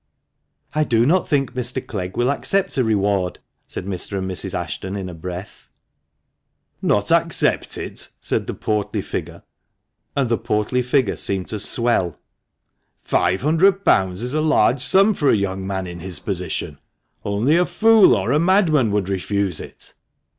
[0.73, 1.85] "I do not think Mr.
[1.85, 4.17] Clegg will accept a reward," said Mr.
[4.17, 4.55] and Mrs.
[4.55, 5.67] Ashton in a breath.
[6.81, 9.45] "Not accept it!" and the portly figure
[11.15, 12.19] seemed to swell!
[13.03, 16.79] "five hundred pounds is a large sum for a young man in his position;
[17.23, 19.93] only a fool or a madman would refuse it."